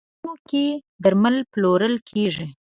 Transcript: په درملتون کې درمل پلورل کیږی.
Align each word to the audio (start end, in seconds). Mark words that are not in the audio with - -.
په 0.03 0.05
درملتون 0.21 0.37
کې 0.49 0.65
درمل 1.03 1.35
پلورل 1.51 1.95
کیږی. 2.09 2.47